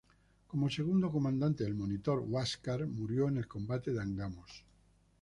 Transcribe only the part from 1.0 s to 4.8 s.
comandante del monitor "Huáscar", murió en el combate de Angamos.